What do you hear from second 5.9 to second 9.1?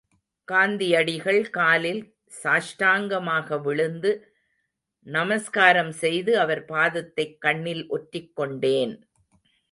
செய்து அவர் பாதத்தைக் கண்ணில் ஒற்றிக்கொண்டேன்.